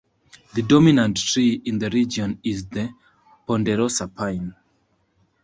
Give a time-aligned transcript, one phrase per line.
[0.55, 2.89] The dominant tree in the region is the
[3.45, 4.55] ponderosa pine.